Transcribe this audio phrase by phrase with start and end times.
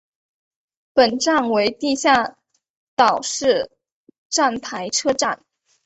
[0.93, 2.35] 本站为地下
[2.95, 3.69] 岛式
[4.29, 5.45] 站台车站。